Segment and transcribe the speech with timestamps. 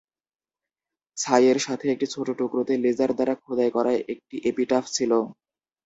[1.17, 5.11] ছাইয়ের সাথে একটি ছোট টুকরোতে লেজার দ্বারা খোদাই করা একটি এপিটাফ ছিল।